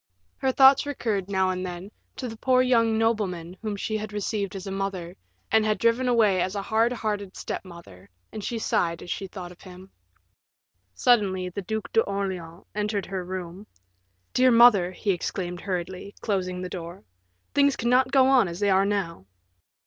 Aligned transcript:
Her 0.37 0.51
thoughts 0.51 0.87
recurred, 0.87 1.29
now 1.29 1.51
and 1.51 1.63
then, 1.63 1.91
to 2.15 2.27
the 2.27 2.35
poor 2.35 2.63
young 2.63 2.97
nobleman 2.97 3.55
whom 3.61 3.75
she 3.75 3.97
had 3.97 4.11
received 4.11 4.55
as 4.55 4.65
a 4.65 4.71
mother, 4.71 5.15
and 5.51 5.63
had 5.63 5.77
driven 5.77 6.07
away 6.07 6.41
as 6.41 6.55
a 6.55 6.61
hard 6.63 6.91
hearted 6.91 7.37
step 7.37 7.63
mother, 7.63 8.09
and 8.31 8.43
she 8.43 8.57
sighed 8.57 9.03
as 9.03 9.11
she 9.11 9.27
thought 9.27 9.51
of 9.51 9.61
him. 9.61 9.91
Suddenly 10.95 11.49
the 11.49 11.61
Duc 11.61 11.93
d'Orleans 11.93 12.65
entered 12.73 13.05
her 13.05 13.23
room. 13.23 13.67
"Dear 14.33 14.49
mother," 14.49 14.91
he 14.91 15.11
exclaimed 15.11 15.61
hurriedly, 15.61 16.15
closing 16.19 16.63
the 16.63 16.67
door, 16.69 17.03
"things 17.53 17.75
cannot 17.75 18.11
go 18.11 18.25
on 18.25 18.47
as 18.47 18.59
they 18.59 18.71
are 18.71 18.85
now." 18.87 19.27